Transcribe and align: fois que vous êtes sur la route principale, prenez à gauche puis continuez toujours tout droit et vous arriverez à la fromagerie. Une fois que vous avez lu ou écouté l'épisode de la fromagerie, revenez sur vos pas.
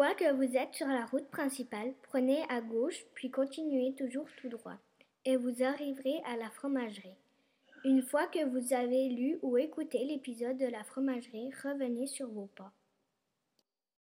fois 0.00 0.14
que 0.14 0.32
vous 0.32 0.56
êtes 0.56 0.72
sur 0.72 0.86
la 0.86 1.04
route 1.04 1.28
principale, 1.28 1.92
prenez 2.04 2.42
à 2.48 2.62
gauche 2.62 3.04
puis 3.12 3.30
continuez 3.30 3.92
toujours 3.98 4.24
tout 4.40 4.48
droit 4.48 4.78
et 5.26 5.36
vous 5.36 5.62
arriverez 5.62 6.22
à 6.24 6.38
la 6.38 6.48
fromagerie. 6.48 7.18
Une 7.84 8.00
fois 8.00 8.26
que 8.26 8.42
vous 8.46 8.72
avez 8.72 9.10
lu 9.10 9.38
ou 9.42 9.58
écouté 9.58 10.02
l'épisode 10.06 10.56
de 10.56 10.64
la 10.64 10.84
fromagerie, 10.84 11.50
revenez 11.62 12.06
sur 12.06 12.28
vos 12.28 12.48
pas. 12.56 12.72